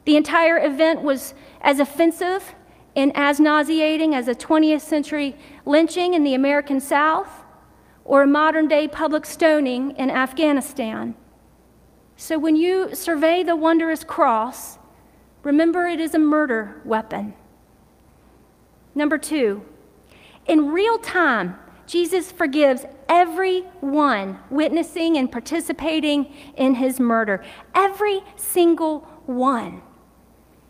The 0.06 0.18
entire 0.18 0.58
event 0.58 1.02
was 1.02 1.34
as 1.62 1.80
offensive 1.80 2.56
and 2.96 3.12
as 3.16 3.40
nauseating 3.40 4.14
as 4.14 4.28
a 4.28 4.36
20th 4.36 4.82
century 4.82 5.36
lynching 5.66 6.14
in 6.14 6.24
the 6.24 6.34
American 6.34 6.82
South 6.82 7.46
or 8.04 8.24
a 8.24 8.28
modern 8.28 8.68
day 8.68 8.88
public 8.88 9.26
stoning 9.26 9.92
in 9.92 10.10
Afghanistan. 10.10 11.16
So 12.16 12.40
when 12.40 12.56
you 12.56 12.96
survey 12.96 13.44
the 13.44 13.56
wondrous 13.56 14.04
cross, 14.04 14.80
remember 15.44 15.88
it 15.88 16.00
is 16.00 16.16
a 16.16 16.20
murder 16.20 16.82
weapon. 16.84 17.36
Number 18.98 19.20
two, 19.20 19.63
in 20.48 20.72
real 20.72 20.98
time, 20.98 21.60
Jesus 21.86 22.32
forgives 22.32 22.84
everyone 23.08 24.39
witnessing 24.50 25.18
and 25.18 25.32
participating 25.32 26.34
in 26.56 26.74
his 26.74 27.00
murder. 27.00 27.44
Every 27.75 28.22
single 28.38 29.01
one. 29.27 29.84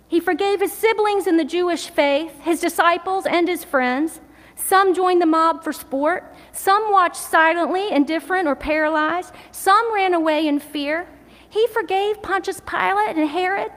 He 0.10 0.20
forgave 0.20 0.60
his 0.60 0.74
siblings 0.74 1.26
in 1.26 1.38
the 1.38 1.46
Jewish 1.46 1.88
faith, 1.90 2.42
his 2.42 2.60
disciples, 2.60 3.26
and 3.26 3.48
his 3.48 3.64
friends. 3.64 4.20
Some 4.58 4.94
joined 4.94 5.22
the 5.22 5.26
mob 5.26 5.64
for 5.64 5.72
sport. 5.72 6.36
Some 6.52 6.92
watched 6.92 7.16
silently, 7.16 7.90
indifferent, 7.90 8.46
or 8.46 8.58
paralyzed. 8.58 9.34
Some 9.54 9.94
ran 9.94 10.14
away 10.14 10.48
in 10.48 10.60
fear. 10.60 11.08
He 11.48 11.66
forgave 11.68 12.22
Pontius 12.22 12.60
Pilate 12.60 13.16
and 13.16 13.30
Herod 13.30 13.72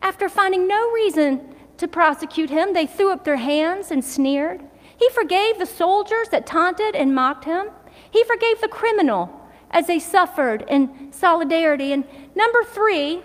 after 0.00 0.28
finding 0.28 0.66
no 0.66 0.90
reason 0.90 1.55
to 1.78 1.88
prosecute 1.88 2.50
him. 2.50 2.72
They 2.72 2.86
threw 2.86 3.12
up 3.12 3.24
their 3.24 3.36
hands 3.36 3.90
and 3.90 4.04
sneered. 4.04 4.62
He 4.96 5.08
forgave 5.10 5.58
the 5.58 5.66
soldiers 5.66 6.28
that 6.30 6.46
taunted 6.46 6.94
and 6.94 7.14
mocked 7.14 7.44
him. 7.44 7.68
He 8.10 8.24
forgave 8.24 8.60
the 8.60 8.68
criminal 8.68 9.30
as 9.70 9.86
they 9.86 9.98
suffered 9.98 10.64
in 10.68 11.12
solidarity. 11.12 11.92
And 11.92 12.04
number 12.34 12.64
three, 12.64 13.22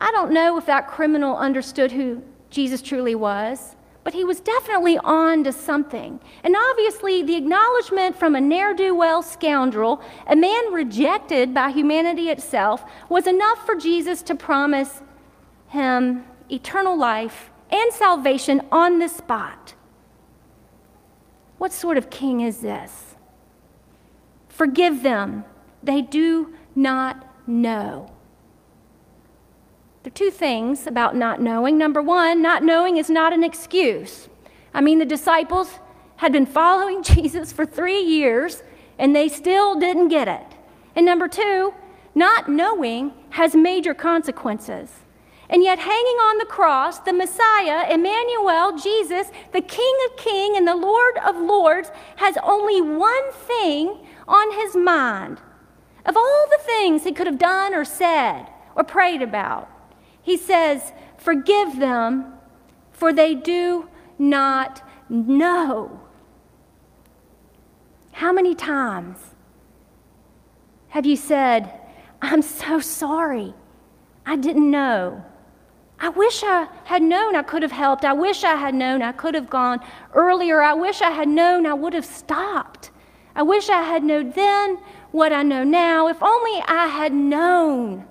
I 0.00 0.12
don't 0.12 0.32
know 0.32 0.58
if 0.58 0.66
that 0.66 0.86
criminal 0.86 1.36
understood 1.36 1.92
who 1.92 2.22
Jesus 2.50 2.80
truly 2.82 3.14
was, 3.14 3.74
but 4.04 4.14
he 4.14 4.24
was 4.24 4.40
definitely 4.40 4.96
on 4.98 5.44
to 5.44 5.52
something. 5.52 6.20
And 6.44 6.54
obviously, 6.70 7.22
the 7.22 7.34
acknowledgement 7.34 8.16
from 8.16 8.34
a 8.36 8.40
ne'er 8.40 8.74
do 8.74 8.94
well 8.94 9.22
scoundrel, 9.22 10.00
a 10.26 10.36
man 10.36 10.72
rejected 10.72 11.52
by 11.52 11.70
humanity 11.70 12.30
itself, 12.30 12.84
was 13.08 13.26
enough 13.26 13.66
for 13.66 13.74
Jesus 13.74 14.22
to 14.22 14.34
promise 14.34 15.02
him 15.68 16.24
eternal 16.50 16.96
life 16.96 17.50
and 17.70 17.92
salvation 17.92 18.62
on 18.72 18.98
the 18.98 19.08
spot. 19.08 19.74
What 21.58 21.72
sort 21.72 21.98
of 21.98 22.10
king 22.10 22.40
is 22.40 22.60
this? 22.60 23.16
Forgive 24.48 25.02
them, 25.02 25.44
they 25.82 26.02
do 26.02 26.54
not 26.74 27.26
know. 27.46 28.10
There 30.02 30.10
are 30.10 30.14
two 30.14 30.30
things 30.30 30.86
about 30.86 31.16
not 31.16 31.40
knowing. 31.40 31.76
Number 31.76 32.00
one, 32.00 32.40
not 32.40 32.62
knowing 32.62 32.96
is 32.96 33.10
not 33.10 33.32
an 33.32 33.44
excuse. 33.44 34.28
I 34.72 34.80
mean, 34.80 34.98
the 34.98 35.04
disciples 35.04 35.80
had 36.16 36.32
been 36.32 36.46
following 36.46 37.02
Jesus 37.02 37.52
for 37.52 37.66
three 37.66 38.00
years 38.00 38.62
and 38.98 39.14
they 39.14 39.28
still 39.28 39.78
didn't 39.78 40.08
get 40.08 40.28
it. 40.28 40.46
And 40.96 41.04
number 41.04 41.28
two, 41.28 41.74
not 42.14 42.48
knowing 42.48 43.12
has 43.30 43.54
major 43.54 43.94
consequences. 43.94 44.90
And 45.50 45.62
yet, 45.62 45.78
hanging 45.78 46.16
on 46.16 46.38
the 46.38 46.44
cross, 46.44 46.98
the 46.98 47.12
Messiah, 47.12 47.90
Emmanuel, 47.90 48.76
Jesus, 48.76 49.30
the 49.52 49.62
King 49.62 49.96
of 50.06 50.16
Kings 50.18 50.58
and 50.58 50.68
the 50.68 50.76
Lord 50.76 51.16
of 51.24 51.36
Lords, 51.36 51.90
has 52.16 52.36
only 52.42 52.82
one 52.82 53.32
thing 53.32 54.06
on 54.26 54.52
his 54.52 54.76
mind. 54.76 55.40
Of 56.04 56.16
all 56.16 56.46
the 56.50 56.62
things 56.64 57.04
he 57.04 57.12
could 57.12 57.26
have 57.26 57.38
done 57.38 57.74
or 57.74 57.84
said 57.84 58.46
or 58.76 58.84
prayed 58.84 59.22
about, 59.22 59.70
he 60.20 60.36
says, 60.36 60.92
Forgive 61.16 61.78
them, 61.78 62.34
for 62.92 63.12
they 63.12 63.34
do 63.34 63.88
not 64.18 64.86
know. 65.08 66.00
How 68.12 68.32
many 68.32 68.54
times 68.54 69.18
have 70.88 71.06
you 71.06 71.16
said, 71.16 71.72
I'm 72.20 72.42
so 72.42 72.80
sorry. 72.80 73.54
I 74.26 74.36
didn't 74.36 74.70
know. 74.70 75.24
I 76.00 76.10
wish 76.10 76.42
I 76.44 76.68
had 76.84 77.02
known 77.02 77.34
I 77.34 77.42
could 77.42 77.62
have 77.62 77.72
helped. 77.72 78.04
I 78.04 78.12
wish 78.12 78.44
I 78.44 78.54
had 78.54 78.74
known 78.74 79.02
I 79.02 79.12
could 79.12 79.34
have 79.34 79.50
gone 79.50 79.80
earlier. 80.14 80.62
I 80.62 80.74
wish 80.74 81.02
I 81.02 81.10
had 81.10 81.28
known 81.28 81.66
I 81.66 81.74
would 81.74 81.92
have 81.92 82.04
stopped. 82.04 82.90
I 83.34 83.42
wish 83.42 83.68
I 83.68 83.82
had 83.82 84.04
known 84.04 84.30
then 84.30 84.78
what 85.10 85.32
I 85.32 85.42
know 85.42 85.64
now. 85.64 86.08
If 86.08 86.22
only 86.22 86.62
I 86.68 86.86
had 86.86 87.12
known 87.12 88.04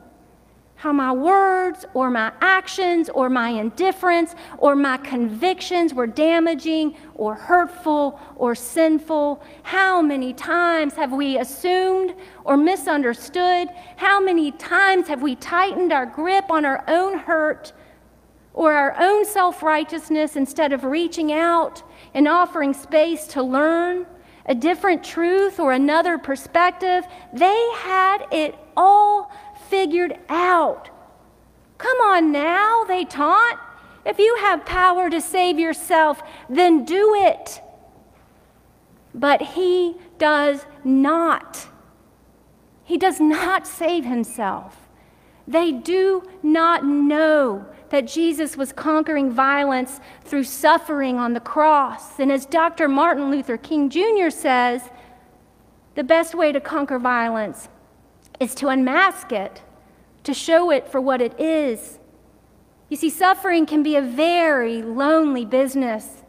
how 0.78 0.94
my 0.94 1.12
words 1.12 1.86
or 1.96 2.12
my 2.12 2.32
actions 2.40 3.10
or 3.10 3.32
my 3.32 3.50
indifference 3.50 4.36
or 4.60 4.76
my 4.76 4.96
convictions 4.98 5.92
were 5.92 6.06
damaging 6.06 6.96
or 7.16 7.34
hurtful 7.34 8.20
or 8.36 8.54
sinful. 8.54 9.42
How 9.64 10.04
many 10.04 10.34
times 10.34 10.94
have 10.94 11.12
we 11.12 11.40
assumed 11.40 12.14
or 12.46 12.58
misunderstood? 12.58 13.70
How 13.96 14.22
many 14.22 14.52
times 14.52 15.08
have 15.08 15.24
we 15.24 15.36
tightened 15.36 15.92
our 15.92 16.06
grip 16.06 16.52
on 16.52 16.64
our 16.64 16.84
own 16.88 17.18
hurt 17.18 17.74
or 18.54 18.74
our 18.74 18.96
own 19.00 19.26
self 19.26 19.64
righteousness 19.64 20.36
instead 20.36 20.74
of 20.74 20.84
reaching 20.84 21.32
out 21.32 21.82
and 22.14 22.28
offering 22.28 22.76
space 22.76 23.26
to 23.28 23.42
learn? 23.42 24.06
A 24.46 24.56
different 24.56 25.04
truth 25.04 25.60
or 25.60 25.74
another 25.74 26.18
perspective. 26.18 27.06
They 27.34 27.70
had 27.78 28.28
it 28.32 28.56
all 28.78 29.30
figured 29.70 30.18
out. 30.30 30.90
Come 31.78 31.98
on 32.02 32.32
now, 32.32 32.84
they 32.86 33.06
taunt. 33.06 33.60
If 34.06 34.20
you 34.20 34.38
have 34.42 34.66
power 34.66 35.10
to 35.10 35.22
save 35.22 35.60
yourself, 35.60 36.22
then 36.50 36.86
do 36.86 37.14
it. 37.16 37.62
But 39.14 39.42
he 39.42 39.96
does 40.18 40.66
not. 40.84 41.68
He 42.84 42.98
does 42.98 43.20
not 43.20 43.68
save 43.68 44.06
himself. 44.06 44.88
They 45.48 45.72
do 45.72 46.24
not 46.42 46.86
know 46.86 47.66
that 47.90 48.08
Jesus 48.08 48.58
was 48.58 48.74
conquering 48.74 49.32
violence 49.32 50.00
through 50.24 50.44
suffering 50.44 51.18
on 51.18 51.34
the 51.34 51.40
cross. 51.40 52.20
And 52.20 52.32
as 52.32 52.46
Dr. 52.46 52.88
Martin 52.88 53.32
Luther 53.32 53.58
King 53.58 53.90
Jr. 53.90 54.30
says, 54.30 54.90
the 55.96 56.04
best 56.04 56.36
way 56.36 56.52
to 56.52 56.60
conquer 56.60 57.00
violence 57.00 57.70
is 58.40 58.54
to 58.56 58.68
unmask 58.68 59.32
it, 59.32 59.62
to 60.24 60.34
show 60.34 60.72
it 60.72 60.88
for 60.88 61.02
what 61.02 61.22
it 61.22 61.40
is. 61.40 62.00
You 62.90 62.98
see, 62.98 63.10
suffering 63.10 63.66
can 63.66 63.84
be 63.84 63.96
a 63.96 64.02
very 64.02 64.82
lonely 64.82 65.46
business. 65.46 66.24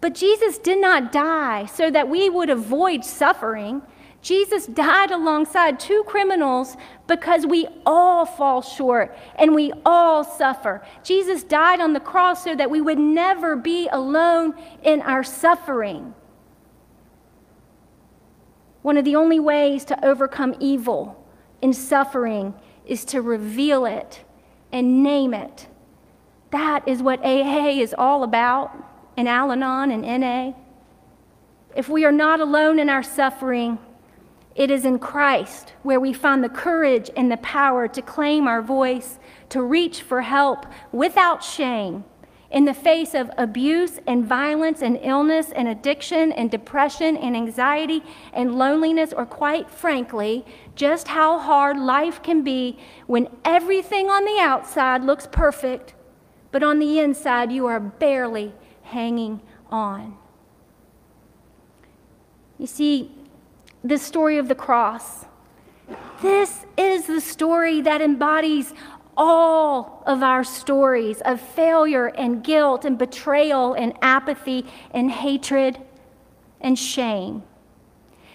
But 0.00 0.14
Jesus 0.14 0.58
did 0.58 0.80
not 0.80 1.12
die 1.12 1.66
so 1.66 1.90
that 1.90 2.08
we 2.08 2.28
would 2.28 2.50
avoid 2.50 3.04
suffering. 3.04 3.82
Jesus 4.20 4.66
died 4.66 5.10
alongside 5.10 5.78
two 5.78 6.04
criminals 6.06 6.76
because 7.06 7.46
we 7.46 7.68
all 7.86 8.26
fall 8.26 8.62
short 8.62 9.16
and 9.36 9.54
we 9.54 9.72
all 9.86 10.24
suffer. 10.24 10.82
Jesus 11.02 11.44
died 11.44 11.80
on 11.80 11.92
the 11.92 12.00
cross 12.00 12.44
so 12.44 12.54
that 12.54 12.70
we 12.70 12.80
would 12.80 12.98
never 12.98 13.56
be 13.56 13.88
alone 13.88 14.54
in 14.82 15.02
our 15.02 15.22
suffering. 15.22 16.14
One 18.82 18.96
of 18.96 19.04
the 19.04 19.16
only 19.16 19.38
ways 19.38 19.84
to 19.86 20.04
overcome 20.04 20.56
evil 20.58 21.21
in 21.62 21.72
suffering 21.72 22.54
is 22.84 23.04
to 23.06 23.22
reveal 23.22 23.86
it 23.86 24.24
and 24.72 25.02
name 25.02 25.32
it. 25.32 25.68
That 26.50 26.86
is 26.86 27.02
what 27.02 27.24
AA 27.24 27.68
is 27.68 27.94
all 27.96 28.24
about, 28.24 28.70
and 29.16 29.28
Al 29.28 29.52
Anon 29.52 29.90
and 29.90 30.02
NA. 30.20 30.52
If 31.74 31.88
we 31.88 32.04
are 32.04 32.12
not 32.12 32.40
alone 32.40 32.78
in 32.78 32.90
our 32.90 33.02
suffering, 33.02 33.78
it 34.54 34.70
is 34.70 34.84
in 34.84 34.98
Christ 34.98 35.72
where 35.82 35.98
we 35.98 36.12
find 36.12 36.44
the 36.44 36.48
courage 36.50 37.10
and 37.16 37.32
the 37.32 37.38
power 37.38 37.88
to 37.88 38.02
claim 38.02 38.46
our 38.46 38.60
voice, 38.60 39.18
to 39.48 39.62
reach 39.62 40.02
for 40.02 40.20
help 40.20 40.66
without 40.92 41.42
shame, 41.42 42.04
in 42.50 42.66
the 42.66 42.74
face 42.74 43.14
of 43.14 43.30
abuse 43.38 43.98
and 44.06 44.26
violence 44.26 44.82
and 44.82 44.98
illness 45.02 45.50
and 45.52 45.68
addiction 45.68 46.32
and 46.32 46.50
depression 46.50 47.16
and 47.16 47.34
anxiety 47.34 48.02
and 48.34 48.54
loneliness, 48.56 49.14
or 49.14 49.24
quite 49.24 49.70
frankly, 49.70 50.44
just 50.74 51.08
how 51.08 51.38
hard 51.38 51.78
life 51.78 52.22
can 52.22 52.42
be 52.42 52.78
when 53.06 53.28
everything 53.44 54.08
on 54.08 54.24
the 54.24 54.38
outside 54.40 55.04
looks 55.04 55.26
perfect, 55.30 55.94
but 56.50 56.62
on 56.62 56.78
the 56.78 56.98
inside 56.98 57.52
you 57.52 57.66
are 57.66 57.80
barely 57.80 58.52
hanging 58.82 59.40
on. 59.70 60.16
You 62.58 62.66
see, 62.66 63.10
the 63.82 63.98
story 63.98 64.38
of 64.38 64.48
the 64.48 64.54
cross. 64.54 65.26
This 66.20 66.64
is 66.76 67.06
the 67.06 67.20
story 67.20 67.80
that 67.80 68.00
embodies 68.00 68.72
all 69.16 70.02
of 70.06 70.22
our 70.22 70.44
stories 70.44 71.20
of 71.22 71.40
failure 71.40 72.06
and 72.06 72.42
guilt 72.42 72.84
and 72.84 72.96
betrayal 72.96 73.74
and 73.74 73.92
apathy 74.00 74.64
and 74.92 75.10
hatred 75.10 75.78
and 76.60 76.78
shame. 76.78 77.42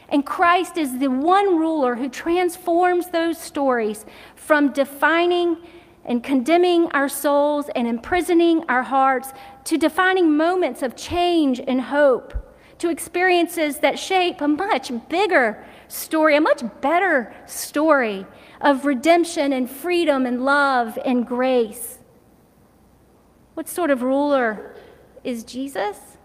And 0.09 0.25
Christ 0.25 0.77
is 0.77 0.99
the 0.99 1.09
one 1.09 1.57
ruler 1.57 1.95
who 1.95 2.09
transforms 2.09 3.09
those 3.09 3.37
stories 3.37 4.05
from 4.35 4.71
defining 4.71 5.57
and 6.05 6.23
condemning 6.23 6.89
our 6.91 7.09
souls 7.09 7.69
and 7.75 7.87
imprisoning 7.87 8.63
our 8.69 8.83
hearts 8.83 9.33
to 9.65 9.77
defining 9.77 10.35
moments 10.37 10.81
of 10.81 10.95
change 10.95 11.59
and 11.67 11.81
hope, 11.81 12.33
to 12.79 12.89
experiences 12.89 13.79
that 13.79 13.99
shape 13.99 14.39
a 14.39 14.47
much 14.47 14.91
bigger 15.09 15.65
story, 15.89 16.37
a 16.37 16.41
much 16.41 16.63
better 16.79 17.35
story 17.45 18.25
of 18.61 18.85
redemption 18.85 19.51
and 19.51 19.69
freedom 19.69 20.25
and 20.25 20.45
love 20.45 20.97
and 21.03 21.27
grace. 21.27 21.99
What 23.55 23.67
sort 23.67 23.91
of 23.91 24.01
ruler 24.01 24.75
is 25.23 25.43
Jesus? 25.43 26.17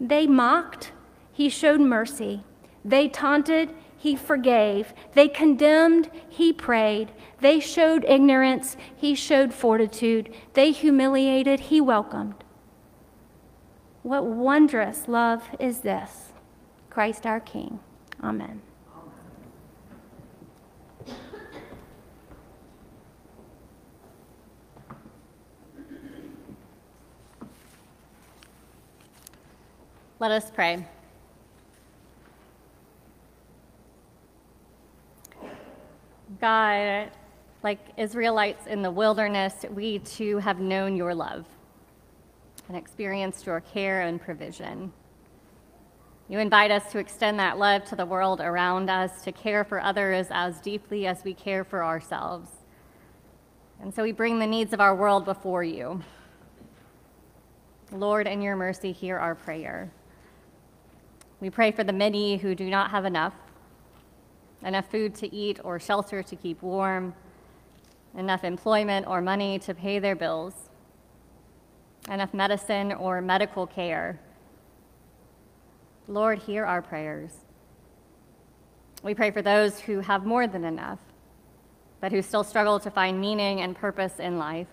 They 0.00 0.26
mocked, 0.26 0.92
he 1.32 1.50
showed 1.50 1.80
mercy. 1.80 2.44
They 2.86 3.08
taunted, 3.08 3.70
he 3.98 4.14
forgave. 4.14 4.94
They 5.14 5.26
condemned, 5.26 6.08
he 6.28 6.52
prayed. 6.52 7.10
They 7.40 7.58
showed 7.58 8.04
ignorance, 8.04 8.76
he 8.94 9.16
showed 9.16 9.52
fortitude. 9.52 10.32
They 10.54 10.70
humiliated, 10.70 11.58
he 11.58 11.80
welcomed. 11.80 12.44
What 14.04 14.24
wondrous 14.24 15.08
love 15.08 15.42
is 15.58 15.80
this? 15.80 16.32
Christ 16.88 17.26
our 17.26 17.40
King. 17.40 17.80
Amen. 18.22 18.62
Let 30.20 30.30
us 30.30 30.50
pray. 30.52 30.86
God, 36.40 37.10
like 37.62 37.78
Israelites 37.96 38.66
in 38.66 38.82
the 38.82 38.90
wilderness, 38.90 39.64
we 39.70 39.98
too 40.00 40.38
have 40.38 40.60
known 40.60 40.96
your 40.96 41.14
love 41.14 41.46
and 42.68 42.76
experienced 42.76 43.46
your 43.46 43.60
care 43.60 44.02
and 44.02 44.20
provision. 44.20 44.92
You 46.28 46.40
invite 46.40 46.72
us 46.72 46.90
to 46.90 46.98
extend 46.98 47.38
that 47.38 47.58
love 47.58 47.84
to 47.86 47.96
the 47.96 48.04
world 48.04 48.40
around 48.40 48.90
us, 48.90 49.22
to 49.22 49.32
care 49.32 49.62
for 49.62 49.80
others 49.80 50.26
as 50.30 50.60
deeply 50.60 51.06
as 51.06 51.22
we 51.22 51.34
care 51.34 51.62
for 51.62 51.84
ourselves. 51.84 52.48
And 53.80 53.94
so 53.94 54.02
we 54.02 54.12
bring 54.12 54.38
the 54.38 54.46
needs 54.46 54.72
of 54.72 54.80
our 54.80 54.94
world 54.94 55.24
before 55.24 55.62
you. 55.62 56.02
Lord, 57.92 58.26
in 58.26 58.42
your 58.42 58.56
mercy, 58.56 58.90
hear 58.90 59.18
our 59.18 59.36
prayer. 59.36 59.92
We 61.40 61.50
pray 61.50 61.70
for 61.70 61.84
the 61.84 61.92
many 61.92 62.38
who 62.38 62.56
do 62.56 62.68
not 62.68 62.90
have 62.90 63.04
enough 63.04 63.34
enough 64.64 64.90
food 64.90 65.14
to 65.16 65.34
eat 65.34 65.60
or 65.64 65.78
shelter 65.78 66.22
to 66.22 66.36
keep 66.36 66.62
warm, 66.62 67.14
enough 68.16 68.44
employment 68.44 69.06
or 69.06 69.20
money 69.20 69.58
to 69.60 69.74
pay 69.74 69.98
their 69.98 70.16
bills, 70.16 70.54
enough 72.10 72.32
medicine 72.32 72.92
or 72.92 73.20
medical 73.20 73.66
care. 73.66 74.18
Lord, 76.08 76.38
hear 76.38 76.64
our 76.64 76.82
prayers. 76.82 77.32
We 79.02 79.14
pray 79.14 79.30
for 79.30 79.42
those 79.42 79.80
who 79.80 80.00
have 80.00 80.24
more 80.24 80.46
than 80.46 80.64
enough, 80.64 80.98
but 82.00 82.12
who 82.12 82.22
still 82.22 82.44
struggle 82.44 82.80
to 82.80 82.90
find 82.90 83.20
meaning 83.20 83.60
and 83.60 83.76
purpose 83.76 84.18
in 84.18 84.38
life, 84.38 84.68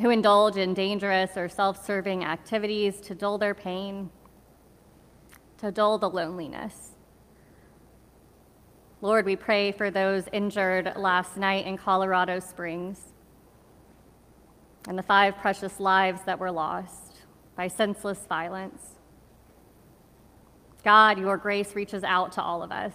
who 0.00 0.10
indulge 0.10 0.56
in 0.56 0.74
dangerous 0.74 1.36
or 1.36 1.48
self 1.48 1.84
serving 1.84 2.24
activities 2.24 3.00
to 3.02 3.14
dull 3.14 3.38
their 3.38 3.54
pain, 3.54 4.10
to 5.58 5.70
dull 5.70 5.98
the 5.98 6.10
loneliness. 6.10 6.89
Lord, 9.02 9.24
we 9.24 9.34
pray 9.34 9.72
for 9.72 9.90
those 9.90 10.24
injured 10.30 10.92
last 10.94 11.38
night 11.38 11.64
in 11.64 11.78
Colorado 11.78 12.38
Springs 12.38 13.00
and 14.86 14.98
the 14.98 15.02
five 15.02 15.38
precious 15.38 15.80
lives 15.80 16.20
that 16.26 16.38
were 16.38 16.50
lost 16.50 17.22
by 17.56 17.66
senseless 17.66 18.26
violence. 18.28 18.82
God, 20.84 21.18
your 21.18 21.38
grace 21.38 21.74
reaches 21.74 22.04
out 22.04 22.32
to 22.32 22.42
all 22.42 22.62
of 22.62 22.70
us. 22.70 22.92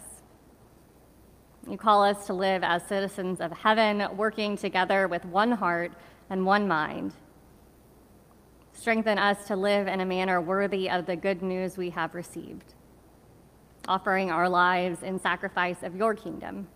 You 1.67 1.75
call 1.75 2.03
us 2.03 2.27
to 2.27 2.33
live 2.33 2.63
as 2.63 2.83
citizens 2.83 3.41
of 3.41 3.51
heaven, 3.51 4.07
working 4.15 4.57
together 4.57 5.07
with 5.07 5.25
one 5.25 5.53
heart 5.53 5.91
and 6.29 6.45
one 6.45 6.67
mind. 6.67 7.13
Strengthen 8.73 9.17
us 9.17 9.47
to 9.47 9.55
live 9.55 9.87
in 9.87 10.01
a 10.01 10.05
manner 10.05 10.39
worthy 10.39 10.87
of 10.87 11.07
the 11.07 11.15
good 11.15 11.41
news 11.41 11.77
we 11.77 11.89
have 11.89 12.13
received 12.13 12.75
offering 13.87 14.31
our 14.31 14.49
lives 14.49 15.03
in 15.03 15.19
sacrifice 15.19 15.83
of 15.83 15.95
your 15.95 16.15
kingdom, 16.15 16.67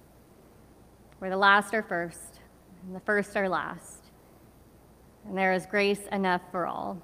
where 1.20 1.30
the 1.30 1.38
last 1.38 1.74
are 1.74 1.84
first 1.84 2.40
and 2.86 2.96
the 2.96 3.00
first 3.02 3.36
are 3.36 3.50
last, 3.50 4.06
and 5.26 5.38
there 5.38 5.54
is 5.54 5.66
grace 5.66 6.02
enough 6.12 6.42
for 6.52 6.66
all. 6.66 7.02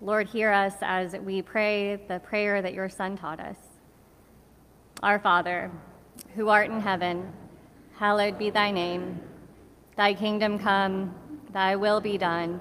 Lord, 0.00 0.28
hear 0.28 0.50
us 0.50 0.74
as 0.80 1.12
we 1.12 1.42
pray 1.42 1.96
the 2.08 2.20
prayer 2.20 2.62
that 2.62 2.72
your 2.72 2.88
Son 2.88 3.16
taught 3.16 3.38
us. 3.38 3.58
Our 5.02 5.18
Father, 5.18 5.70
who 6.34 6.48
art 6.48 6.70
in 6.70 6.80
heaven, 6.80 7.30
hallowed 7.96 8.38
be 8.38 8.50
thy 8.50 8.70
name. 8.70 9.20
Thy 9.96 10.14
kingdom 10.14 10.58
come, 10.58 11.14
thy 11.52 11.76
will 11.76 12.00
be 12.00 12.16
done, 12.16 12.60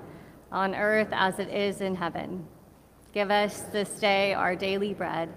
on 0.51 0.75
earth 0.75 1.09
as 1.11 1.39
it 1.39 1.49
is 1.49 1.79
in 1.79 1.95
heaven. 1.95 2.45
Give 3.11 3.31
us 3.31 3.61
this 3.71 3.89
day 3.99 4.35
our 4.35 4.55
daily 4.55 4.93
bread, 4.93 5.33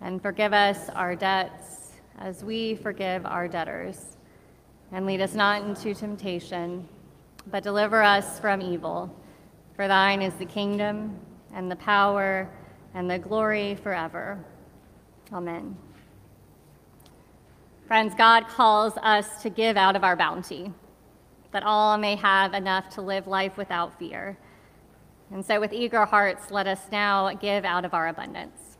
and 0.00 0.22
forgive 0.22 0.52
us 0.52 0.88
our 0.90 1.16
debts 1.16 1.94
as 2.20 2.44
we 2.44 2.76
forgive 2.76 3.26
our 3.26 3.48
debtors. 3.48 4.16
And 4.92 5.06
lead 5.06 5.20
us 5.20 5.34
not 5.34 5.64
into 5.64 5.92
temptation, 5.92 6.88
but 7.50 7.64
deliver 7.64 8.00
us 8.00 8.38
from 8.38 8.62
evil. 8.62 9.12
For 9.74 9.88
thine 9.88 10.22
is 10.22 10.34
the 10.34 10.44
kingdom, 10.44 11.18
and 11.52 11.68
the 11.68 11.76
power, 11.76 12.48
and 12.94 13.10
the 13.10 13.18
glory 13.18 13.74
forever. 13.74 14.38
Amen. 15.32 15.76
Friends, 17.88 18.14
God 18.16 18.46
calls 18.46 18.92
us 19.02 19.42
to 19.42 19.50
give 19.50 19.76
out 19.76 19.96
of 19.96 20.04
our 20.04 20.14
bounty, 20.14 20.72
that 21.50 21.64
all 21.64 21.98
may 21.98 22.14
have 22.14 22.54
enough 22.54 22.88
to 22.90 23.02
live 23.02 23.26
life 23.26 23.56
without 23.56 23.98
fear. 23.98 24.38
And 25.32 25.44
so, 25.44 25.60
with 25.60 25.72
eager 25.72 26.04
hearts, 26.04 26.50
let 26.50 26.66
us 26.66 26.80
now 26.90 27.32
give 27.34 27.64
out 27.64 27.84
of 27.84 27.94
our 27.94 28.08
abundance. 28.08 28.78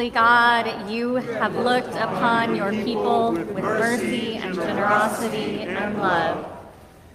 Holy 0.00 0.08
God, 0.08 0.90
you 0.90 1.16
have 1.16 1.54
looked 1.56 1.94
upon 1.94 2.56
your 2.56 2.72
people 2.72 3.32
with 3.32 3.62
mercy 3.62 4.36
and 4.36 4.54
generosity 4.54 5.60
and 5.60 5.98
love. 5.98 6.50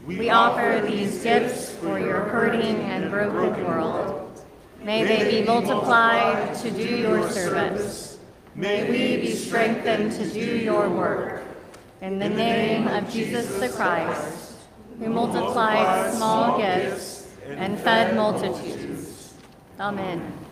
We 0.05 0.29
offer 0.29 0.85
these 0.85 1.23
gifts 1.23 1.71
for 1.71 1.99
your 1.99 2.19
hurting 2.25 2.75
and 2.81 3.09
broken 3.09 3.65
world. 3.65 4.39
May 4.83 5.03
they 5.03 5.41
be 5.41 5.47
multiplied 5.47 6.53
to 6.57 6.69
do 6.69 6.95
your 6.95 7.27
service. 7.31 8.19
May 8.53 8.87
we 8.87 9.17
be 9.19 9.33
strengthened 9.33 10.11
to 10.11 10.29
do 10.29 10.45
your 10.55 10.87
work. 10.87 11.43
In 12.01 12.19
the 12.19 12.29
name 12.29 12.87
of 12.87 13.11
Jesus 13.11 13.47
the 13.59 13.69
Christ, 13.69 14.57
who 14.99 15.09
multiplied 15.09 16.13
small 16.13 16.59
gifts 16.59 17.33
and 17.47 17.79
fed 17.79 18.15
multitudes. 18.15 19.33
Amen. 19.79 20.44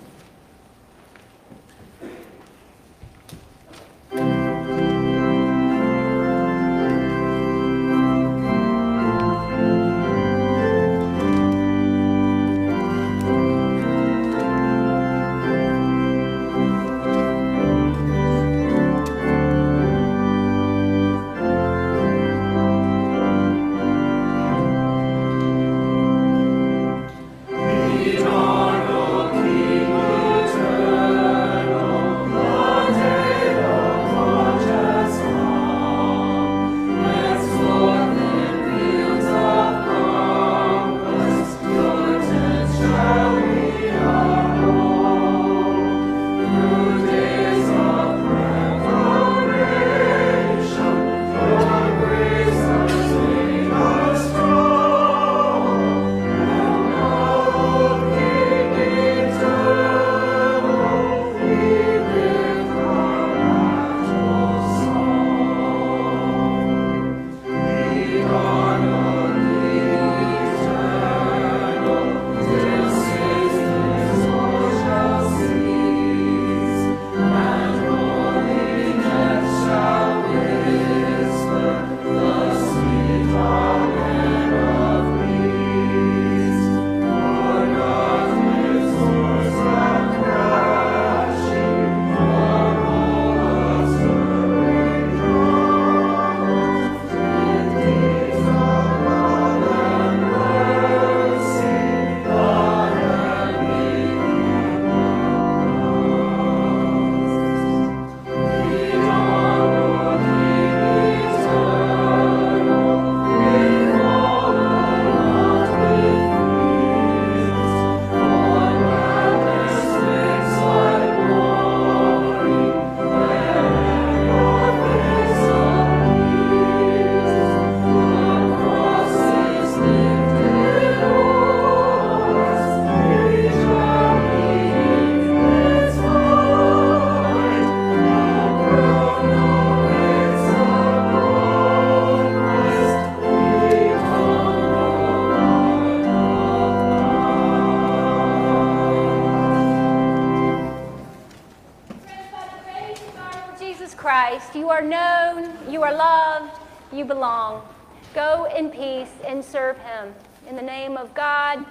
You 154.54 154.70
are 154.70 154.82
known, 154.82 155.50
you 155.70 155.84
are 155.84 155.94
loved, 155.94 156.60
you 156.92 157.06
belong. 157.06 157.68
Go 158.14 158.46
in 158.56 158.70
peace 158.70 159.12
and 159.26 159.44
serve 159.44 159.78
him. 159.80 160.14
In 160.48 160.56
the 160.56 160.62
name 160.62 160.96
of 160.96 161.14
God, 161.16 161.66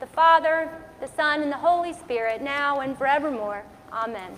the 0.00 0.06
Father, 0.06 0.68
the 1.00 1.06
Son, 1.06 1.42
and 1.42 1.52
the 1.52 1.56
Holy 1.56 1.92
Spirit, 1.92 2.42
now 2.42 2.80
and 2.80 2.98
forevermore. 2.98 3.64
Amen. 3.92 4.32